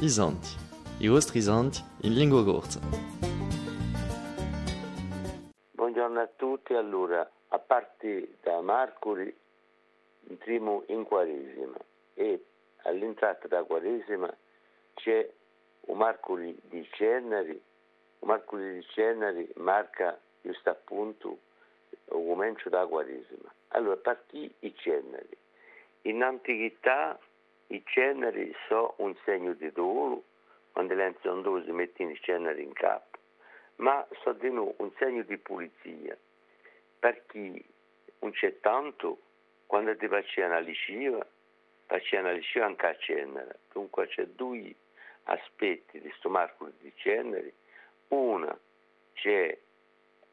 [0.00, 0.48] I santi,
[1.00, 2.80] i vostri santi in lingua corsa.
[5.72, 9.36] Buongiorno a tutti, allora, a parte da Marcuri
[10.28, 11.76] entriamo in Quaresima
[12.14, 12.44] e
[12.84, 14.34] all'entrata da Quaresima
[14.94, 15.30] c'è
[15.80, 17.60] un Marcuri di Cernari,
[18.20, 21.38] un Marcuri di Cernari marca giusto appunto
[21.90, 23.52] il comincio da Quaresima.
[23.68, 25.36] Allora, partì i Cernari.
[26.02, 27.18] In antichità
[27.68, 30.24] i ceneri sono un segno di dolo,
[30.72, 33.18] quando le dove si mettono i ceneri in capo,
[33.76, 36.16] ma sono di nuovo un segno di pulizia,
[36.98, 37.64] perché
[38.20, 39.18] non c'è tanto,
[39.66, 41.26] quando ti facciano la lisciva,
[41.86, 43.58] facciano la lisciva anche a cenere.
[43.72, 44.74] Dunque c'è due
[45.24, 47.52] aspetti di questo marco di ceneri.
[48.08, 48.56] Una
[49.12, 49.58] c'è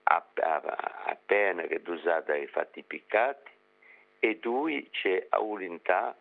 [0.05, 3.51] appena che è usata ai fatti piccati
[4.19, 6.15] e due c'è a volontà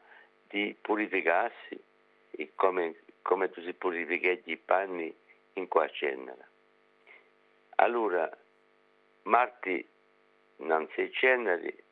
[0.48, 1.83] di purificarsi
[2.55, 5.15] come, come tu si purifica i panni
[5.54, 6.49] in qua cenere.
[7.76, 8.30] Allora,
[9.23, 9.87] Marti
[10.57, 11.82] non si ceneri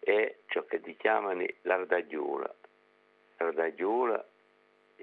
[0.00, 2.54] è ciò che ti chiamano l'ardagliola.
[3.38, 4.24] L'ardagliola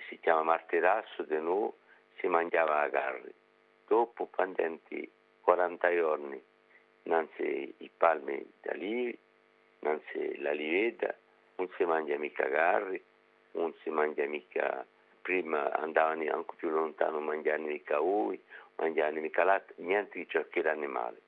[0.08, 1.72] si chiama martirasso di noi,
[2.18, 3.32] si mangiava a carne.
[3.86, 5.10] Dopo, pendenti
[5.44, 6.42] 40 giorni,
[7.36, 9.18] si i palmi d'alivi,
[10.12, 11.14] si la liveda,
[11.58, 13.04] non si mangia mica carri,
[13.52, 14.86] non si mangia mica,
[15.22, 18.42] prima andavano anche più lontano, mangiavano mica uvi,
[18.76, 21.22] mangiavano mica latte, niente di ciò che era animale.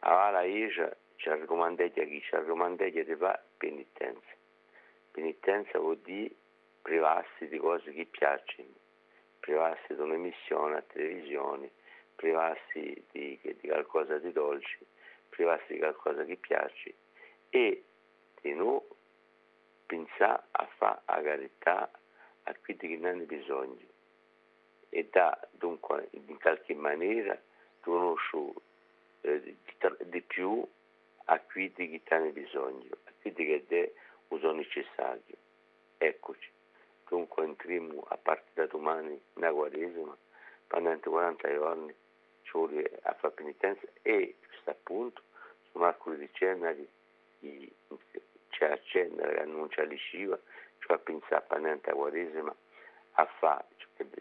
[0.00, 4.34] Allora la Isha ci raccomandeggia chi ci raccomandeggia di fare penitenza.
[5.12, 6.34] Penitenza vuol dire
[6.82, 8.68] privarsi di cose che piacciono,
[9.38, 11.70] privarsi di un'emissione a televisione,
[12.20, 14.78] privarsi di, di qualcosa di dolce,
[15.30, 16.94] privarsi di qualcosa che piace
[17.48, 17.82] e
[18.42, 18.88] di nuovo
[19.86, 21.90] pensare a fare la carità
[22.42, 23.88] a quelli che non hanno bisogno
[24.90, 27.40] e da dunque in qualche maniera
[27.80, 28.52] conosco
[29.22, 29.56] eh,
[30.04, 30.62] di, più
[31.24, 33.94] a quelli che hanno bisogno, a quelli che
[34.28, 35.22] sono necessari.
[35.96, 36.50] Eccoci.
[37.08, 40.16] Dunque entriamo a partire da domani nella Quaresima,
[40.66, 41.94] pendente 40 giorni,
[43.02, 45.22] a fare penitenza e, questo appunto,
[45.70, 46.88] su Marco di Cenari,
[48.48, 50.38] c'è a accendere, annuncia l'isciva,
[50.78, 52.54] cioè a pensare a Quaresima,
[53.12, 53.64] a fare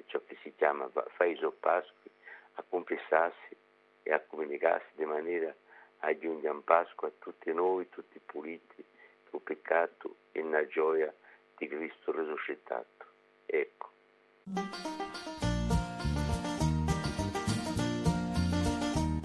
[0.07, 2.09] ciò che, si chiama fare i soppasqui,
[2.53, 3.55] a confessarsi
[4.03, 5.53] e a comunicarsi di maniera
[5.99, 8.83] a giungere in Pasqua a tutti noi, tutti puliti,
[9.31, 11.13] il peccato e la gioia
[11.57, 13.05] di Cristo risuscitato.
[13.45, 13.89] Ecco.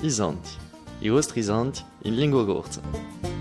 [0.04, 0.50] I santi,
[0.98, 3.33] i vostri santi in lingua corsa.